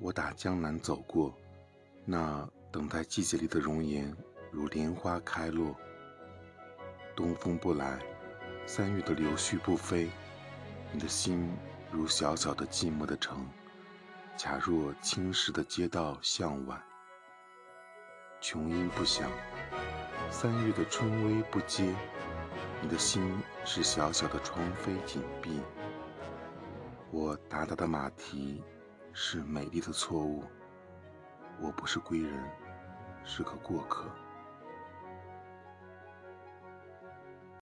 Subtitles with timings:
[0.00, 1.34] 我打江南走过，
[2.04, 4.16] 那等待季节里的容颜，
[4.52, 5.74] 如莲花开落。
[7.16, 7.98] 东风不来，
[8.64, 10.08] 三月的柳絮不飞，
[10.92, 11.50] 你的心
[11.90, 13.44] 如小小的寂寞的城，
[14.36, 16.80] 恰若青石的街道向晚。
[18.40, 19.28] 琼音不响，
[20.30, 21.92] 三月的春微不接，
[22.80, 25.60] 你的心是小小的窗扉紧闭。
[27.10, 28.62] 我达达的马蹄
[29.20, 30.44] 是美丽的错误，
[31.60, 32.40] 我不是归人，
[33.24, 34.08] 是个过客。